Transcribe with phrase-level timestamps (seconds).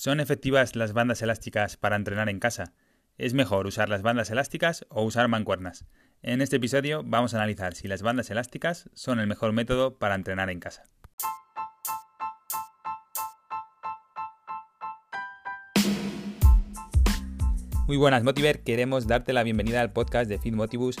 [0.00, 2.72] ¿Son efectivas las bandas elásticas para entrenar en casa?
[3.16, 5.86] ¿Es mejor usar las bandas elásticas o usar mancuernas?
[6.22, 10.14] En este episodio vamos a analizar si las bandas elásticas son el mejor método para
[10.14, 10.84] entrenar en casa.
[17.88, 20.94] Muy buenas Motiver, queremos darte la bienvenida al podcast de Fit Motivus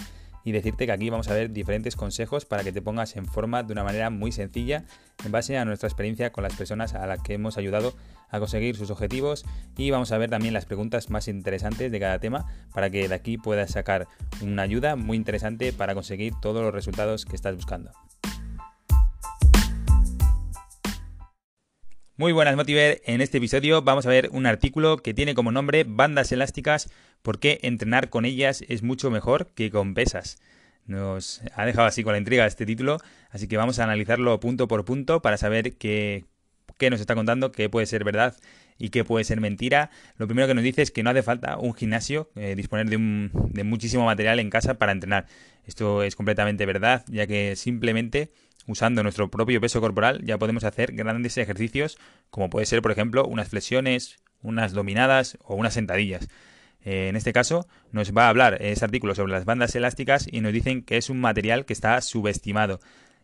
[0.44, 3.62] y decirte que aquí vamos a ver diferentes consejos para que te pongas en forma
[3.62, 4.84] de una manera muy sencilla
[5.24, 7.94] en base a nuestra experiencia con las personas a las que hemos ayudado
[8.30, 9.44] a conseguir sus objetivos
[9.76, 13.14] y vamos a ver también las preguntas más interesantes de cada tema para que de
[13.14, 14.06] aquí puedas sacar
[14.42, 17.90] una ayuda muy interesante para conseguir todos los resultados que estás buscando.
[22.18, 25.84] Muy buenas Motiver, en este episodio vamos a ver un artículo que tiene como nombre
[25.86, 26.90] Bandas elásticas,
[27.22, 30.36] por qué entrenar con ellas es mucho mejor que con pesas.
[30.84, 32.98] Nos ha dejado así con la intriga este título,
[33.30, 36.24] así que vamos a analizarlo punto por punto para saber qué,
[36.76, 38.34] qué nos está contando, qué puede ser verdad
[38.78, 39.90] y qué puede ser mentira.
[40.16, 42.96] Lo primero que nos dice es que no hace falta un gimnasio, eh, disponer de,
[42.96, 45.26] un, de muchísimo material en casa para entrenar.
[45.66, 48.30] Esto es completamente verdad, ya que simplemente
[48.66, 51.98] usando nuestro propio peso corporal ya podemos hacer grandes ejercicios
[52.30, 56.28] como puede ser por ejemplo unas flexiones, unas dominadas o unas sentadillas.
[56.84, 60.40] Eh, en este caso nos va a hablar este artículo sobre las bandas elásticas y
[60.40, 62.80] nos dicen que es un material que está subestimado.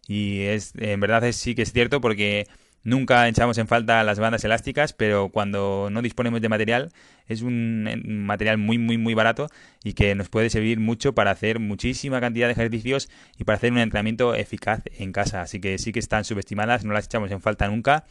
[0.07, 2.47] Y es, en verdad es, sí que es cierto porque
[2.85, 6.93] Nunca echamos en falta las bandas elásticas, pero cuando no disponemos de material,
[7.27, 9.49] es un material muy, muy, muy barato
[9.83, 13.73] y que nos puede servir mucho para hacer muchísima cantidad de ejercicios y para hacer
[13.73, 15.41] un entrenamiento eficaz en casa.
[15.41, 18.05] Así que sí que están subestimadas, no las echamos en falta nunca,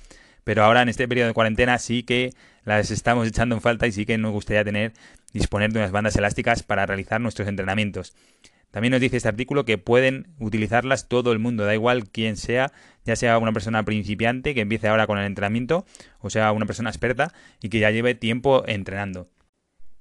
[0.43, 2.33] pero ahora en este periodo de cuarentena sí que
[2.65, 4.93] las estamos echando en falta y sí que nos gustaría tener,
[5.33, 8.15] disponer de unas bandas elásticas para realizar nuestros entrenamientos.
[8.73, 12.71] También nos dice este artículo que pueden utilizarlas todo el mundo, da igual quién sea,
[13.05, 15.85] ya sea una persona principiante que empiece ahora con el entrenamiento,
[16.21, 19.29] o sea una persona experta y que ya lleve tiempo entrenando.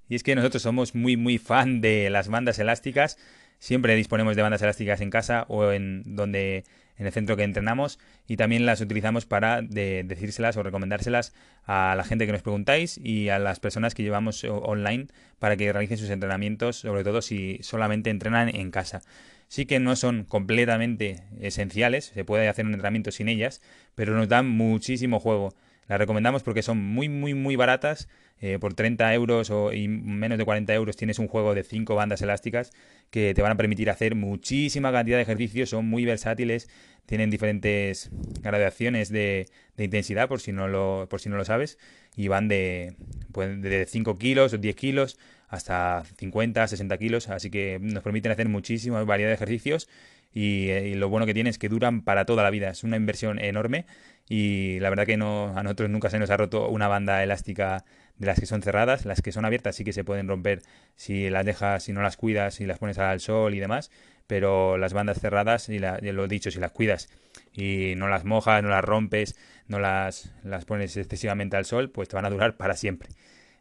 [0.09, 3.19] Y es que nosotros somos muy muy fan de las bandas elásticas,
[3.59, 6.64] siempre disponemos de bandas elásticas en casa o en donde
[7.02, 12.05] en el centro que entrenamos y también las utilizamos para decírselas o recomendárselas a la
[12.05, 15.08] gente que nos preguntáis y a las personas que llevamos online
[15.39, 19.02] para que realicen sus entrenamientos, sobre todo si solamente entrenan en casa.
[19.48, 23.61] Sí que no son completamente esenciales, se puede hacer un entrenamiento sin ellas,
[23.95, 25.55] pero nos dan muchísimo juego.
[25.89, 28.09] Las recomendamos porque son muy, muy, muy baratas.
[28.45, 31.95] Eh, por 30 euros o y menos de 40 euros tienes un juego de 5
[31.95, 32.73] bandas elásticas
[33.11, 35.71] que te van a permitir hacer muchísima cantidad de ejercicios.
[35.71, 36.69] Son muy versátiles,
[37.07, 38.11] tienen diferentes
[38.41, 39.47] gradaciones de,
[39.79, 41.79] intensidad, por si, no lo, por si no lo sabes.
[42.17, 42.95] Y van de,
[43.31, 47.29] pues, de 5 kilos o 10 kilos hasta 50, 60 kilos.
[47.29, 49.89] Así que nos permiten hacer muchísima variedad de ejercicios.
[50.35, 52.70] Y, eh, y, lo bueno que tiene es que duran para toda la vida.
[52.70, 53.85] Es una inversión enorme
[54.29, 57.85] y la verdad que no, a nosotros nunca se nos ha roto una banda elástica
[58.17, 60.63] de las que son cerradas, las que son abiertas sí que se pueden romper
[60.95, 63.91] si las dejas, si no las cuidas, si las pones al sol y demás,
[64.27, 67.09] pero las bandas cerradas, y ya lo he dicho, si las cuidas
[67.53, 72.09] y no las mojas, no las rompes, no las, las pones excesivamente al sol, pues
[72.09, 73.09] te van a durar para siempre.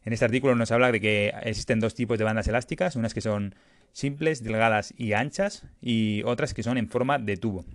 [0.03, 3.21] En este artículo nos habla de que existen dos tipos de bandas elásticas, unas que
[3.21, 3.55] son
[3.93, 7.65] simples, delgadas y anchas, y otras que son en forma de tubo.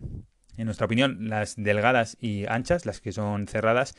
[0.56, 3.94] En nuestra opinión, las delgadas y anchas, las que son cerradas,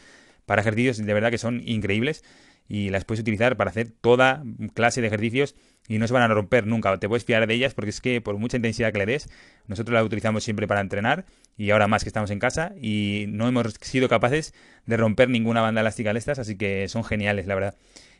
[0.47, 2.23] para ejercicios de verdad que son increíbles
[2.69, 5.55] y las puedes utilizar para hacer toda clase de ejercicios
[5.87, 6.97] y no se van a romper nunca.
[6.97, 9.29] Te puedes fiar de ellas porque es que por mucha intensidad que le des,
[9.67, 11.25] nosotros las utilizamos siempre para entrenar
[11.57, 14.53] y ahora más que estamos en casa y no hemos sido capaces
[14.85, 17.75] de romper ninguna banda elástica de estas, así que son geniales, la verdad.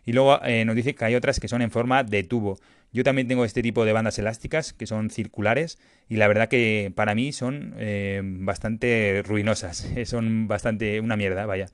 [0.06, 2.59] Y luego eh, nos dice que hay otras que son en forma de tubo.
[2.94, 5.78] Yo también tengo este tipo de bandas elásticas que son circulares
[6.09, 11.68] y la verdad que para mí son eh, bastante ruinosas, son bastante una mierda, vaya,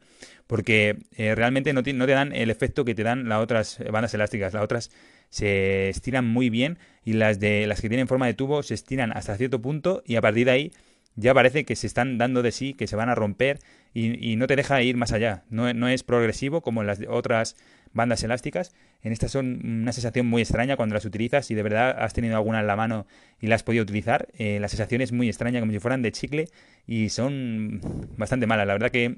[0.48, 3.80] porque eh, realmente no te, no te, dan el efecto que te dan las otras
[3.92, 4.92] bandas elásticas, las otras
[5.30, 9.12] se estiran muy bien y las de las que tienen forma de tubo se estiran
[9.16, 10.72] hasta cierto punto y a partir de ahí
[11.16, 13.60] ya parece que se están dando de sí, que se van a romper
[13.94, 15.44] y, no te deja ir más allá.
[15.50, 17.56] No, no, es progresivo como en las otras
[17.94, 18.74] bandas elásticas.
[19.04, 21.46] En estas son una sensación muy extraña cuando las utilizas.
[21.46, 23.06] Si de verdad has tenido alguna en la mano
[23.40, 26.12] y la has podido utilizar, eh, la sensación es muy extraña, como si fueran de
[26.12, 26.50] chicle
[26.88, 27.82] y son
[28.18, 28.66] bastante malas.
[28.66, 29.18] La verdad que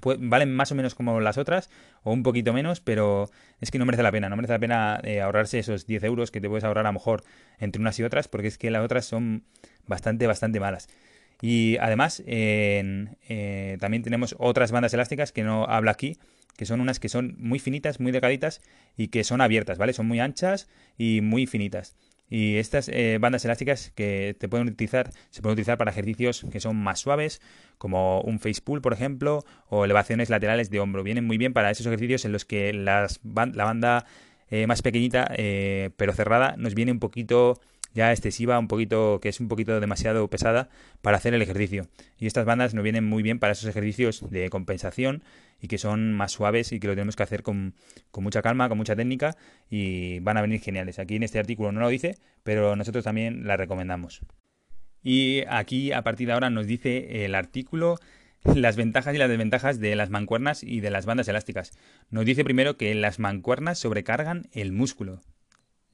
[0.00, 1.70] valen más o menos como las otras
[2.02, 3.30] o un poquito menos, pero
[3.60, 4.28] es que no merece la pena.
[4.28, 6.94] No merece la pena eh, ahorrarse esos 10 euros que te puedes ahorrar a lo
[6.94, 7.24] mejor
[7.58, 9.44] entre unas y otras, porque es que las otras son
[9.86, 10.88] bastante, bastante malas.
[11.40, 16.16] Y además, eh, también tenemos otras bandas elásticas que no habla aquí,
[16.56, 18.60] que son unas que son muy finitas, muy delgaditas
[18.96, 19.92] y que son abiertas, ¿vale?
[19.92, 21.96] Son muy anchas y muy finitas.
[22.30, 26.60] Y estas eh, bandas elásticas que te pueden utilizar, se pueden utilizar para ejercicios que
[26.60, 27.40] son más suaves,
[27.78, 31.04] como un face pull, por ejemplo, o elevaciones laterales de hombro.
[31.04, 34.04] Vienen muy bien para esos ejercicios en los que la banda
[34.50, 35.32] eh, más pequeñita,
[35.96, 37.60] pero cerrada, nos viene un poquito
[37.94, 40.68] ya excesiva, un poquito que es un poquito demasiado pesada
[41.02, 41.88] para hacer el ejercicio.
[42.18, 45.22] Y estas bandas nos vienen muy bien para esos ejercicios de compensación
[45.60, 47.74] y que son más suaves y que lo tenemos que hacer con,
[48.14, 49.36] mucha calma, con mucha técnica
[49.68, 50.98] y van a venir geniales.
[50.98, 54.20] Aquí en este artículo no lo dice, pero nosotros también la recomendamos.
[55.02, 57.98] Y aquí a partir de ahora nos dice el artículo
[58.44, 61.72] las ventajas y las desventajas de las mancuernas y de las bandas elásticas.
[62.10, 65.20] Nos dice primero que las mancuernas sobrecargan el músculo.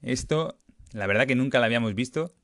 [0.03, 0.59] Esto,
[0.95, 2.35] la verdad que nunca lo habíamos visto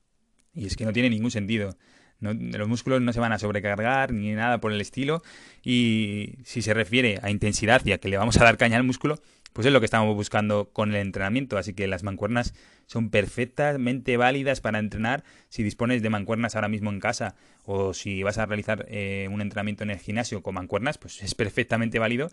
[0.52, 1.76] y es que no tiene ningún sentido.
[2.20, 5.22] los músculos no se van a sobrecargar ni nada por el estilo
[5.62, 8.82] y si se refiere a intensidad y a que le vamos a dar caña al
[8.82, 9.20] músculo,
[9.52, 11.58] pues es lo que estamos buscando con el entrenamiento.
[11.58, 12.54] Así que las mancuernas
[12.86, 18.22] son perfectamente válidas para entrenar si dispones de mancuernas ahora mismo en casa o si
[18.22, 22.30] vas a realizar eh, un entrenamiento en el gimnasio con mancuernas, pues es perfectamente válido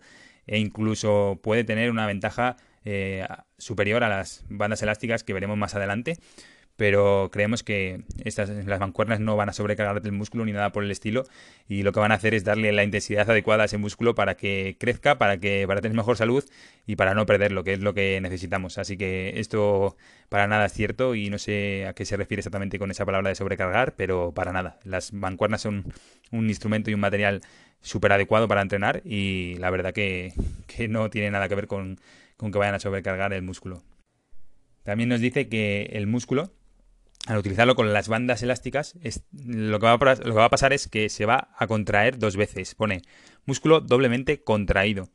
[0.47, 2.57] e incluso puede tener una ventaja
[2.89, 6.17] eh, superior a las bandas elásticas que veremos más adelante
[6.77, 10.83] pero creemos que estas las mancuernas no van a sobrecargar el músculo ni nada por
[10.83, 11.23] el estilo
[11.67, 14.37] y lo que van a hacer es darle la intensidad adecuada a ese músculo para
[14.37, 16.45] que crezca, para que para tener mejor salud
[16.85, 18.77] y para no perderlo, que es lo que necesitamos.
[18.77, 19.97] Así que esto
[20.29, 23.29] para nada es cierto y no sé a qué se refiere exactamente con esa palabra
[23.29, 24.77] de sobrecargar, pero para nada.
[24.83, 25.91] Las mancuernas son
[26.31, 27.41] un instrumento y un material
[27.81, 30.33] súper adecuado para entrenar y la verdad que,
[30.67, 31.99] que no tiene nada que ver con,
[32.37, 33.83] con que vayan a sobrecargar el músculo.
[34.83, 36.53] También nos dice que el músculo
[37.27, 38.95] al utilizarlo con las bandas elásticas,
[39.33, 42.73] lo, que va a, pasar es que se va a contraer dos veces.
[42.73, 43.01] Pone
[43.45, 45.09] músculo doblemente contraído.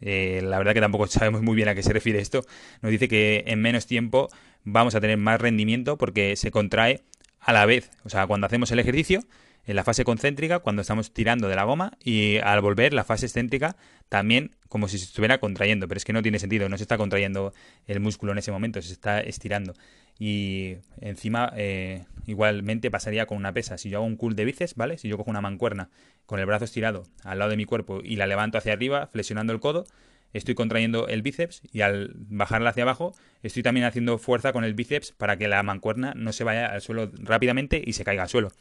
[0.00, 2.44] Eh, la verdad que tampoco sabemos muy bien a qué se refiere esto.
[2.80, 4.28] Nos dice que en menos tiempo
[4.64, 7.02] vamos a tener más rendimiento porque se contrae
[7.38, 7.90] a la vez.
[8.02, 9.22] O sea, cuando hacemos el ejercicio,
[9.66, 13.26] en la fase concéntrica, cuando estamos tirando de la goma, y al volver la fase
[13.26, 13.76] excéntrica
[14.08, 15.88] también como si se estuviera contrayendo.
[15.88, 17.52] Pero es que no tiene sentido, no se está contrayendo
[17.86, 19.74] el músculo en ese momento, se está estirando
[20.18, 23.78] y encima eh, igualmente pasaría con una pesa.
[23.78, 24.98] Si yo hago un cool de bíceps, ¿vale?
[24.98, 25.90] Si yo cojo una mancuerna
[26.26, 29.52] con el brazo estirado al lado de mi cuerpo y la levanto hacia arriba, flexionando
[29.52, 29.84] el codo,
[30.32, 34.74] estoy contrayendo el bíceps y al bajarla hacia abajo estoy también haciendo fuerza con el
[34.74, 38.28] bíceps para que la mancuerna no se vaya al suelo rápidamente y se caiga al
[38.28, 38.52] suelo.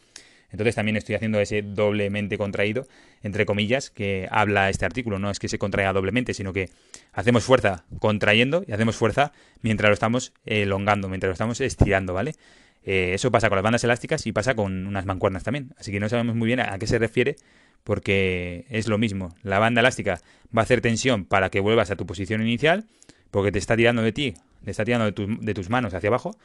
[0.52, 2.88] Entonces también estoy haciendo ese doblemente contraído,
[3.24, 5.20] entre comillas, que habla este artículo.
[5.20, 6.70] No es que se contraiga doblemente, sino que
[7.14, 9.32] hacemos fuerza contrayendo y hacemos fuerza
[9.62, 12.34] mientras lo estamos elongando, mientras lo estamos estirando, ¿vale?
[12.84, 15.74] Eh, eso pasa con las bandas elásticas y pasa con unas mancuernas también.
[15.78, 17.36] Así que no sabemos muy bien a, qué se refiere
[17.84, 19.36] porque es lo mismo.
[19.44, 20.22] La banda elástica
[20.56, 22.86] va a hacer tensión para que vuelvas a tu posición inicial
[23.30, 24.34] porque te está tirando de ti,
[24.64, 26.36] te está tirando de tus manos hacia abajo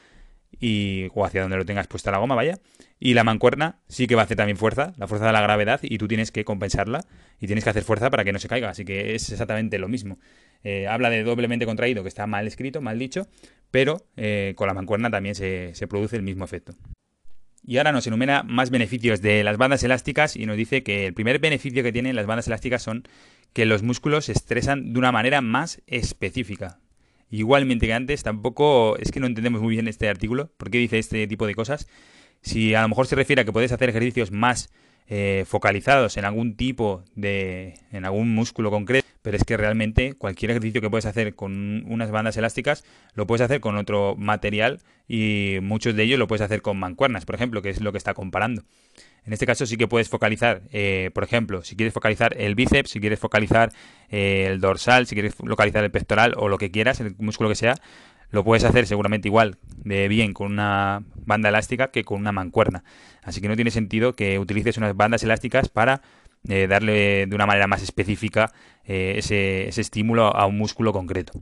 [0.59, 2.59] y, o hacia donde lo tengas puesta la goma, vaya.
[2.99, 5.81] Y la mancuerna sí que va a hacer también fuerza, la fuerza de la gravedad,
[5.83, 7.05] y tú tienes que compensarla
[7.41, 8.71] y tienes que hacer fuerza para que no se caiga.
[8.71, 10.19] Así que es exactamente lo mismo.
[10.65, 13.27] Eh, habla de doblemente contraído, que está mal escrito, mal dicho,
[13.71, 16.75] pero eh, con la mancuerna también se, se produce el mismo efecto.
[17.69, 21.15] Y ahora nos enumera más beneficios de las bandas elásticas y nos dice que el
[21.15, 23.05] primer beneficio que tienen las bandas elásticas son
[23.53, 26.79] que los músculos se estresan de una manera más específica.
[27.31, 30.99] Igualmente que antes, tampoco es que no entendemos muy bien este artículo, por qué dice
[30.99, 31.89] este tipo de cosas.
[32.41, 34.73] Si a lo mejor se refiere a que puedes hacer ejercicios más
[35.09, 40.51] eh, focalizados en algún tipo de, en algún músculo concreto, pero es que realmente cualquier
[40.51, 45.59] ejercicio que puedes hacer con unas bandas elásticas lo puedes hacer con otro material y
[45.63, 48.15] muchos de ellos lo puedes hacer con mancuernas, por ejemplo, que es lo que está
[48.15, 48.65] comparando.
[49.25, 52.91] En este caso sí que puedes focalizar, eh, por ejemplo, si quieres focalizar el bíceps,
[52.91, 53.73] si quieres focalizar
[54.09, 57.57] eh, el dorsal, si quieres localizar el pectoral o lo que quieras, el músculo que
[57.57, 57.75] sea,
[58.31, 62.85] lo puedes hacer seguramente igual de bien con una banda elástica que con una mancuerna.
[63.23, 66.03] Así que no tiene sentido que utilices unas bandas elásticas para
[66.49, 68.53] eh, darle de una manera más específica
[68.85, 71.33] ese, ese estímulo a un músculo concreto.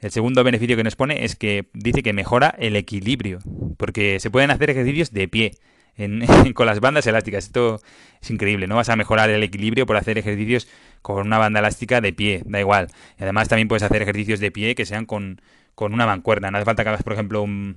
[0.00, 3.38] El segundo beneficio que nos pone es que dice que mejora el equilibrio,
[3.76, 5.52] porque se pueden hacer ejercicios de pie.
[6.54, 7.44] con las bandas elásticas.
[7.44, 7.80] Esto
[8.20, 10.68] es increíble, no vas a mejorar el equilibrio por hacer ejercicios
[11.02, 12.88] con una banda elástica de pie, da igual.
[13.18, 15.40] Y además también puedes hacer ejercicios de pie que sean con,
[15.74, 16.50] con una mancuerna.
[16.50, 17.76] No hace falta que hagas, por ejemplo, un,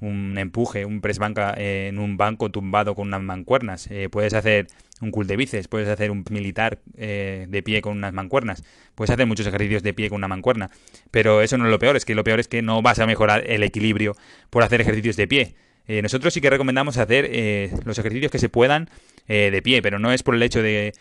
[0.00, 3.88] un empuje, un press banca eh, en un banco tumbado con unas mancuernas.
[3.90, 4.66] Eh, puedes hacer
[5.00, 8.64] un cool de bíceps, puedes hacer un militar eh, de pie con unas mancuernas.
[8.94, 10.70] Puedes hacer muchos ejercicios de pie con una mancuerna.
[11.10, 13.06] Pero eso no es lo peor, es que lo peor es que no vas a
[13.06, 14.16] mejorar el equilibrio
[14.50, 15.54] por hacer ejercicios de pie.
[15.88, 18.90] Eh, nosotros sí que recomendamos hacer eh, los ejercicios que se puedan
[19.28, 20.92] eh, de pie, pero no es por el hecho de,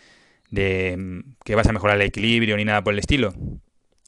[0.52, 3.34] de, mm, que vas a mejorar el equilibrio ni nada por el estilo.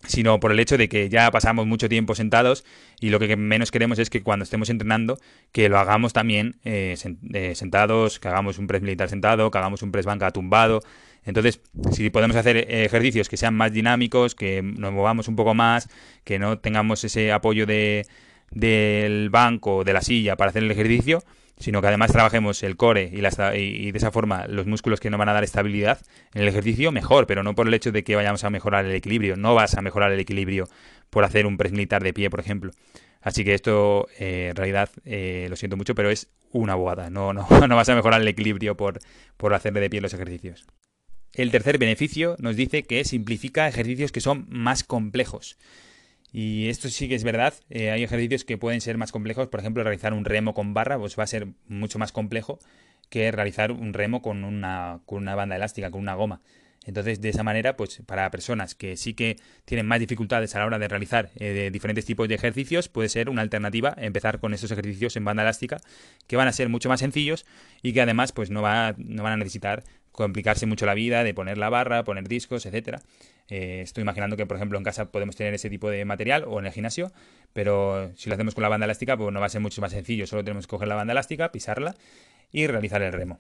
[0.06, 2.64] Sino por el hecho de que ya pasamos mucho tiempo sentados
[3.00, 5.18] y lo que menos queremos es que cuando estemos entrenando
[5.52, 6.96] que lo hagamos también eh,
[7.34, 10.82] eh, sentados, que hagamos un press militar sentado, que hagamos un press banca tumbado.
[11.26, 11.60] Entonces,
[11.92, 15.90] si podemos hacer ejercicios que sean más dinámicos, que nos movamos un poco más,
[16.24, 18.06] que no tengamos ese apoyo de,
[18.52, 21.24] del banco de la silla para hacer el ejercicio,
[21.60, 25.18] sino que además trabajemos el core y, y, de esa forma los músculos que nos
[25.18, 26.00] van a dar estabilidad
[26.34, 28.94] en el ejercicio, mejor, pero no por el hecho de que vayamos a mejorar el
[28.94, 29.36] equilibrio.
[29.38, 30.68] No vas a mejorar el equilibrio
[31.10, 32.72] por hacer un press militar de pie, por ejemplo.
[33.22, 37.10] Así que esto, eh, en realidad, eh, lo siento mucho, pero es una bobada.
[37.10, 39.00] No, no, no vas a mejorar el equilibrio por,
[39.36, 40.66] por hacerle de pie los ejercicios.
[41.34, 45.58] El tercer beneficio nos dice que simplifica ejercicios que son más complejos.
[46.32, 47.54] Y esto sí que es verdad.
[47.70, 49.48] Eh, hay ejercicios que pueden ser más complejos.
[49.48, 52.60] Por ejemplo, realizar un remo con barra pues va a ser mucho más complejo
[53.10, 56.42] que realizar un remo con una, con una banda elástica, con una goma.
[56.88, 60.66] Entonces, de esa manera, pues para personas que sí que tienen más dificultades a la
[60.66, 64.72] hora de realizar eh, diferentes tipos de ejercicios, puede ser una alternativa empezar con estos
[64.72, 65.82] ejercicios en banda elástica,
[66.28, 67.46] que van a ser mucho más sencillos
[67.82, 71.34] y que además pues no, va, no van a necesitar complicarse mucho la vida de
[71.34, 73.02] poner la barra, poner discos, etcétera.
[73.50, 76.60] Eh, estoy imaginando que, por ejemplo, en casa podemos tener ese tipo de material o
[76.60, 77.12] en el gimnasio,
[77.54, 79.92] pero si lo hacemos con la banda elástica, pues no va a ser mucho más
[79.92, 80.28] sencillo.
[80.28, 81.96] Solo tenemos que coger la banda elástica, pisarla
[82.52, 83.40] y realizar el remo.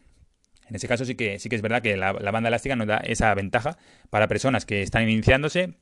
[0.69, 2.97] En ese caso sí que, sí que es verdad que la, banda elástica nos da
[2.97, 3.77] esa ventaja
[4.09, 5.75] para personas que están iniciándose,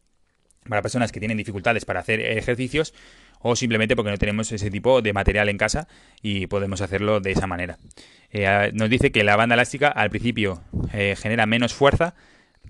[0.67, 2.93] para personas que tienen dificultades para hacer ejercicios
[3.39, 5.87] o simplemente porque no tenemos ese tipo de material en casa
[6.21, 7.77] y podemos hacerlo de esa manera.
[8.31, 10.61] Eh, nos dice que la banda elástica al principio
[10.93, 12.15] eh, genera menos fuerza,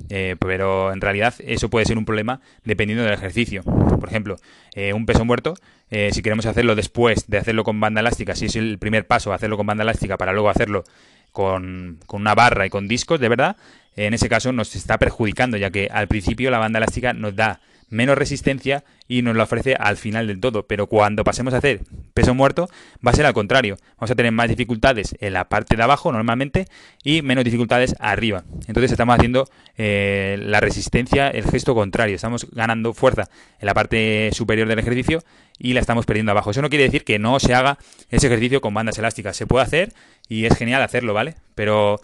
[0.10, 3.64] eh, pero en realidad eso puede ser un problema dependiendo del ejercicio.
[3.64, 4.38] Por ejemplo,
[4.74, 5.56] eh, un peso muerto,
[5.90, 9.34] eh, si queremos hacerlo después de hacerlo con banda elástica, si es el primer paso
[9.34, 10.84] hacerlo con banda elástica para luego hacerlo
[11.32, 13.58] con, con una barra y con discos, de verdad,
[13.96, 17.62] en ese caso nos está perjudicando, ya que al principio la banda elástica nos da
[17.90, 20.68] menos resistencia y nos lo ofrece al final del todo.
[20.68, 21.82] Pero cuando pasemos a hacer
[22.16, 22.70] peso muerto,
[23.06, 23.78] va a ser al contrario.
[23.98, 26.66] Vamos a tener más dificultades en la parte de abajo normalmente
[27.04, 28.46] y menos dificultades arriba.
[28.68, 32.16] Entonces estamos haciendo eh, la resistencia, el gesto contrario.
[32.16, 33.30] Estamos ganando fuerza
[33.60, 35.24] en la parte superior del ejercicio
[35.60, 36.52] y la estamos perdiendo abajo.
[36.52, 37.78] Eso no quiere decir que no se haga
[38.10, 39.36] ese ejercicio con bandas elásticas.
[39.36, 39.94] Se puede hacer
[40.30, 41.36] y es genial hacerlo, ¿vale?
[41.54, 42.00] Pero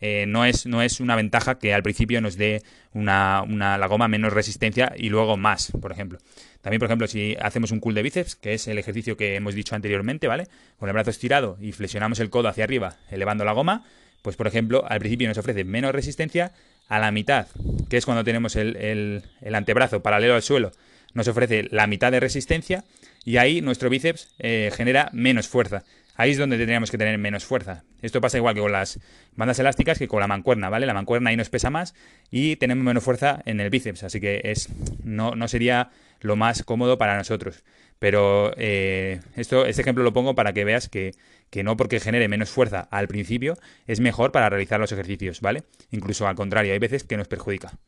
[0.00, 3.86] eh, no, es, no es una ventaja que al principio nos dé una, una, la
[3.86, 6.18] goma menos resistencia y luego más, por ejemplo.
[6.66, 9.54] También, por ejemplo, si hacemos un cool de bíceps, que es el ejercicio que hemos
[9.54, 10.48] dicho anteriormente, ¿vale?
[10.80, 13.84] Con el brazo estirado y flexionamos el codo hacia arriba, elevando la goma,
[14.20, 16.54] pues por ejemplo, al principio nos ofrece menos resistencia,
[16.88, 17.46] a la mitad,
[17.88, 20.72] que es cuando tenemos el, el, antebrazo paralelo al suelo,
[21.14, 22.82] nos ofrece la mitad de resistencia
[23.24, 25.84] y ahí nuestro bíceps eh, genera menos fuerza.
[26.16, 27.84] Ahí es donde tendríamos que tener menos fuerza.
[28.02, 28.98] Esto pasa igual que con las
[29.36, 30.86] bandas elásticas que con la mancuerna, ¿vale?
[30.86, 31.94] La mancuerna ahí nos pesa más
[32.32, 34.68] y tenemos menos fuerza en el bíceps, así que es
[35.04, 37.64] no, no sería lo más cómodo para nosotros.
[37.98, 41.14] Pero eh, esto, este ejemplo lo pongo para que veas que,
[41.50, 43.56] que no porque genere menos fuerza al principio
[43.86, 45.64] es mejor para realizar los ejercicios, ¿vale?
[45.90, 47.78] Incluso al contrario, hay veces que nos perjudica.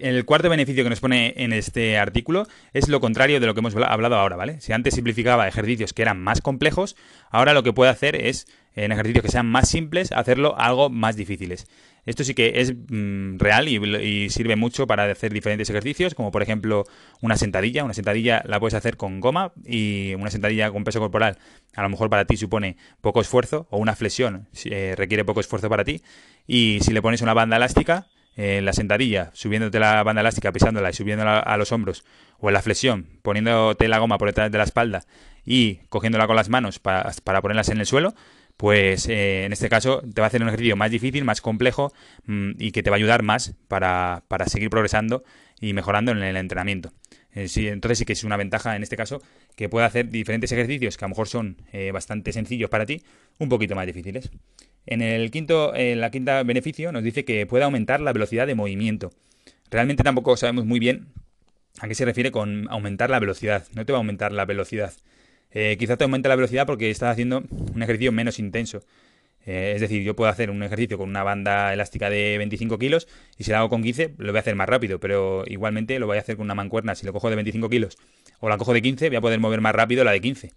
[0.00, 3.60] El cuarto beneficio que nos pone en este artículo es lo contrario de lo que
[3.60, 4.60] hemos hablado ahora, ¿vale?
[4.60, 6.96] Si antes simplificaba ejercicios que eran más complejos,
[7.30, 11.16] ahora lo que puede hacer es, en ejercicios que sean más simples, hacerlo algo más
[11.16, 11.66] difíciles.
[12.06, 16.42] Esto sí que es mm, real y, sirve mucho para hacer diferentes ejercicios, como por
[16.42, 16.84] ejemplo
[17.20, 17.84] una sentadilla.
[17.84, 21.38] Una sentadilla la puedes hacer con goma y una sentadilla con peso corporal
[21.76, 25.68] a lo mejor para ti supone poco esfuerzo o una flexión eh, requiere poco esfuerzo
[25.68, 26.02] para ti.
[26.46, 28.06] Y si le pones una banda elástica,
[28.40, 32.04] en la sentadilla, subiéndote la banda elástica, pisándola y subiéndola a los hombros,
[32.38, 35.04] o en la flexión, poniéndote la goma por detrás de la espalda
[35.44, 38.14] y cogiéndola con las manos para, ponerlas en el suelo,
[38.56, 41.92] pues eh, en este caso te va a hacer un ejercicio más difícil, más complejo
[42.24, 45.22] mm, y que te va a ayudar más para, seguir progresando
[45.60, 46.92] y mejorando en el entrenamiento.
[47.34, 49.20] Eh, entonces sí que es una ventaja en este caso
[49.54, 53.02] que pueda hacer diferentes ejercicios que a lo mejor son eh, bastante sencillos para ti,
[53.38, 54.30] un poquito más difíciles.
[54.86, 58.54] En el quinto, en la quinta beneficio nos dice que puede aumentar la velocidad de
[58.54, 59.10] movimiento.
[59.70, 61.06] Realmente tampoco sabemos muy bien
[61.80, 63.66] a qué se refiere con aumentar la velocidad.
[63.74, 64.92] No te va a aumentar la velocidad.
[65.52, 67.42] Eh, quizá te aumente la velocidad porque estás haciendo
[67.74, 68.82] un ejercicio menos intenso.
[69.46, 73.08] Eh, es decir, yo puedo hacer un ejercicio con una banda elástica de 25 kilos
[73.38, 76.06] y si lo hago con 15 lo voy a hacer más rápido, pero igualmente lo
[76.06, 76.94] voy a hacer con una mancuerna.
[76.94, 77.96] Si lo cojo de 25 kilos
[78.40, 80.52] o la cojo de 15, voy a poder mover más rápido la de 15.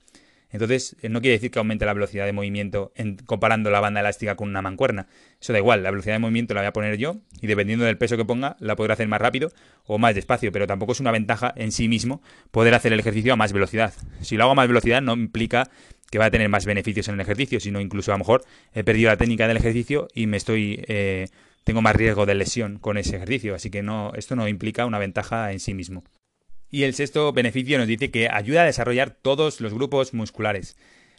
[0.54, 4.00] Entonces, eh, no quiere decir que aumente la velocidad de movimiento en, comparando la banda
[4.00, 5.08] elástica con una mancuerna.
[5.42, 7.98] Eso da igual, la velocidad de movimiento la voy a poner yo y dependiendo del
[7.98, 9.52] peso que ponga, la podré hacer más rápido
[9.86, 13.34] o más despacio, pero tampoco es una ventaja en sí mismo poder hacer el ejercicio
[13.34, 13.94] a más velocidad.
[14.22, 15.70] Si lo hago a más velocidad no implica
[16.12, 18.84] que va a tener más beneficios en el ejercicio, sino incluso a lo mejor he
[18.84, 20.86] perdido la técnica del ejercicio y me estoy...
[20.88, 21.28] Eh,
[21.64, 25.00] tengo más riesgo de lesión con ese ejercicio, así que no, esto no implica una
[25.00, 26.04] ventaja en sí mismo.
[26.74, 30.76] Y el sexto beneficio nos dice que ayuda a desarrollar todos los grupos musculares.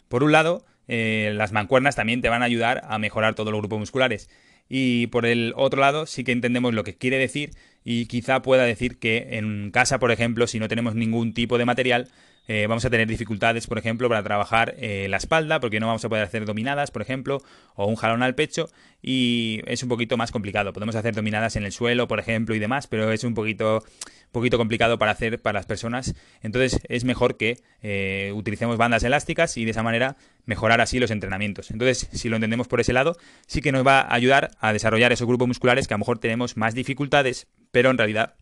[0.09, 3.61] Por un lado, eh, las mancuernas también te van a ayudar a mejorar todos los
[3.61, 4.29] grupos musculares.
[4.67, 7.51] Y por el otro lado, sí que entendemos lo que quiere decir
[7.85, 11.63] y quizá pueda decir que en casa, por ejemplo, si no tenemos ningún tipo de
[11.63, 12.09] material,
[12.47, 16.05] eh, vamos a tener dificultades, por ejemplo, para trabajar eh, la espalda, porque no vamos
[16.05, 17.41] a poder hacer dominadas, por ejemplo,
[17.75, 18.69] o un jalón al pecho,
[19.01, 20.71] y es un poquito más complicado.
[20.71, 23.83] Podemos hacer dominadas en el suelo, por ejemplo, y demás, pero es un poquito,
[24.31, 26.13] poquito complicado para hacer para las personas.
[26.43, 31.09] Entonces es mejor que eh, utilicemos bandas elásticas y de esa manera mejorar así los
[31.09, 31.71] entrenamientos.
[31.71, 35.11] Entonces, si lo entendemos por ese lado, sí que nos va a ayudar a desarrollar
[35.11, 38.35] esos grupos musculares que a lo mejor tenemos más dificultades, pero en realidad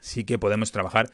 [0.00, 1.10] sí que podemos trabajar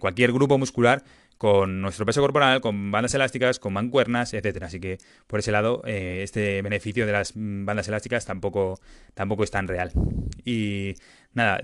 [0.00, 1.04] cualquier grupo muscular
[1.40, 4.66] con nuestro peso corporal, con bandas elásticas, con mancuernas, etcétera.
[4.66, 8.78] Así que por ese lado, eh, este beneficio de las bandas elásticas tampoco,
[9.14, 9.90] tampoco es tan real.
[10.44, 10.96] Y
[11.32, 11.58] nada,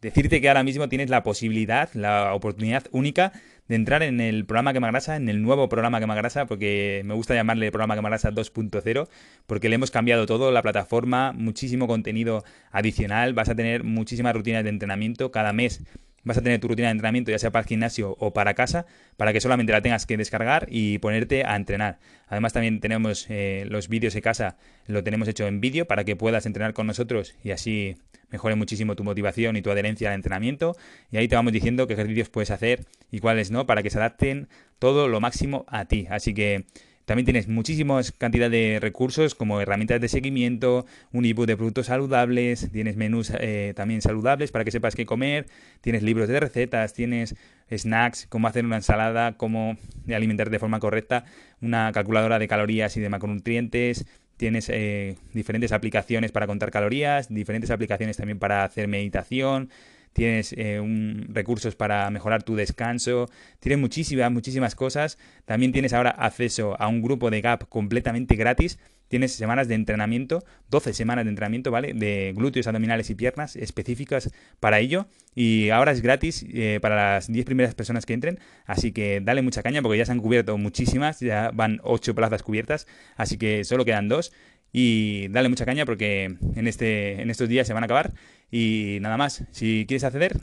[0.00, 3.30] decirte que ahora mismo tienes la posibilidad, la oportunidad única
[3.68, 7.70] de entrar en el programa Quemagrasa, en el nuevo programa Quemagrasa, porque me gusta llamarle
[7.70, 9.08] programa Quemagrasa 2.0,
[9.46, 12.42] porque le hemos cambiado todo, la plataforma, muchísimo contenido
[12.72, 15.84] adicional, vas a tener muchísimas rutinas de entrenamiento cada mes
[16.26, 18.84] vas a tener tu rutina de entrenamiento, ya sea para el gimnasio o para casa,
[19.16, 21.98] para que solamente la tengas que descargar y ponerte a entrenar.
[22.26, 24.56] Además también tenemos eh, los vídeos de casa,
[24.88, 27.96] lo tenemos hecho en vídeo para que puedas entrenar con nosotros y así
[28.28, 30.76] mejore muchísimo tu motivación y tu adherencia al entrenamiento.
[31.12, 33.98] Y ahí te vamos diciendo qué ejercicios puedes hacer y cuáles no, para que se
[33.98, 34.48] adapten
[34.80, 36.08] todo lo máximo a ti.
[36.10, 36.66] Así que
[37.06, 42.68] también tienes muchísimas cantidad de recursos como herramientas de seguimiento, un ebook de productos saludables,
[42.72, 45.46] tienes menús eh, también saludables para que sepas qué comer,
[45.80, 47.36] tienes libros de recetas, tienes
[47.70, 49.76] snacks, cómo hacer una ensalada, cómo
[50.12, 51.24] alimentar de forma correcta,
[51.62, 54.04] una calculadora de calorías y de macronutrientes,
[54.36, 59.70] tienes eh, diferentes aplicaciones para contar calorías, diferentes aplicaciones también para hacer meditación,
[60.16, 60.80] tienes eh,
[61.28, 63.28] recursos para mejorar tu descanso,
[63.60, 65.18] tienes muchísimas, muchísimas cosas.
[65.44, 68.78] También tienes ahora acceso a un grupo de Gap completamente gratis.
[69.08, 71.92] Tienes semanas de entrenamiento, 12 semanas de entrenamiento, ¿vale?
[71.92, 75.06] De glúteos, abdominales y piernas específicas para ello.
[75.34, 78.40] Y ahora es gratis eh, para las 10 primeras personas que entren.
[78.64, 82.42] Así que dale mucha caña porque ya se han cubierto muchísimas, ya van 8 plazas
[82.42, 82.86] cubiertas.
[83.16, 84.32] Así que solo quedan 2
[84.78, 88.12] y dale mucha caña porque en, este, en estos días se van a acabar.
[88.50, 90.38] Y nada más, si quieres acceder,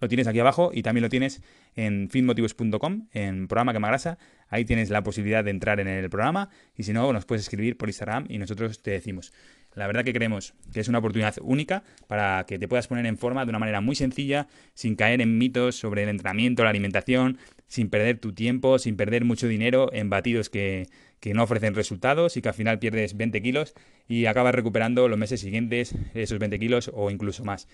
[0.00, 1.42] lo tienes aquí abajo y también lo tienes
[1.76, 4.16] en finmotivos.com, en programa Quemagrasa.
[4.48, 7.76] Ahí tienes la posibilidad de entrar en el programa y si no, nos puedes escribir
[7.76, 9.34] por Instagram y nosotros te decimos.
[9.74, 13.18] La verdad que creemos que es una oportunidad única para que te puedas poner en
[13.18, 17.36] forma de una manera muy sencilla, sin caer en mitos sobre el entrenamiento, la alimentación,
[17.74, 20.86] sin perder tu tiempo, sin perder mucho dinero en batidos que,
[21.18, 23.74] que no ofrecen resultados y que al final pierdes 20 kilos
[24.06, 27.66] y acabas recuperando los meses siguientes esos 20 kilos o incluso más.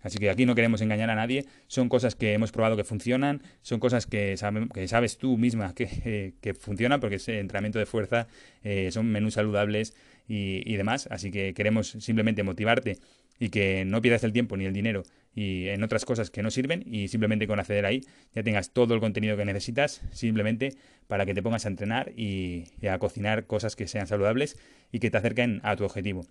[0.00, 3.42] Así que aquí no queremos engañar a nadie, son cosas que hemos probado que funcionan,
[3.60, 4.36] son cosas que,
[4.72, 8.28] que sabes tú misma que, que, funcionan porque es entrenamiento de fuerza,
[8.64, 9.94] eh, son menús saludables
[10.26, 11.08] y, y, demás.
[11.10, 12.96] Así que queremos simplemente motivarte
[13.38, 15.02] y que no pierdas el tiempo ni el dinero
[15.34, 18.02] y en otras cosas que no sirven y simplemente con acceder ahí
[18.34, 20.74] ya tengas todo el contenido que necesitas simplemente
[21.06, 24.58] para que te pongas a entrenar y, a cocinar cosas que sean saludables
[24.90, 26.26] y que te acerquen a tu objetivo.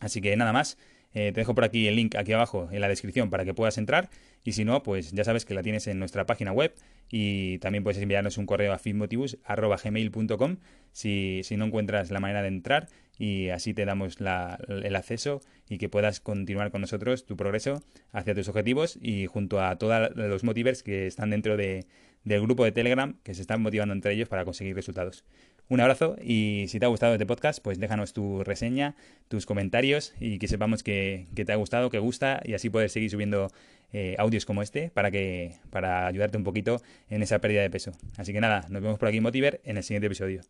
[0.00, 0.78] Así que nada más.
[1.14, 3.76] Eh, te dejo por aquí el link aquí abajo en la descripción para que puedas
[3.76, 4.08] entrar
[4.44, 6.74] y si no, pues ya sabes que la tienes en nuestra página web
[7.08, 10.56] y también puedes enviarnos un correo a fitmotivus.gmail.com
[10.92, 15.78] si, si no encuentras la manera de entrar y así te damos el acceso y
[15.78, 20.42] que puedas continuar con nosotros tu progreso hacia tus objetivos y junto a todos los
[20.44, 21.86] motivers que están dentro de,
[22.24, 25.24] del grupo de Telegram que se están motivando entre ellos para conseguir resultados.
[25.72, 28.94] Un abrazo y si te ha gustado este podcast, pues déjanos tu reseña,
[29.28, 33.08] tus comentarios y que sepamos que, te ha gustado, que gusta y así puedes seguir
[33.08, 33.50] subiendo
[33.94, 37.92] eh, audios como este para, que, para ayudarte un poquito en esa pérdida de peso.
[38.18, 40.42] Así que nada, nos vemos por aquí Motiver en el siguiente episodio.